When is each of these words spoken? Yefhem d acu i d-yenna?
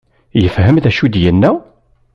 Yefhem 0.41 0.77
d 0.83 0.85
acu 0.89 1.03
i 1.05 1.09
d-yenna? 1.13 1.51